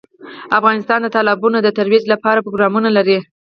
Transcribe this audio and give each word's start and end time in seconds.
افغانستان 0.59 0.99
د 1.03 1.07
تالابونو 1.15 1.57
د 1.61 1.67
ترویج 1.77 2.03
لپاره 2.13 2.43
پروګرامونه 2.45 2.89
لري. 2.97 3.17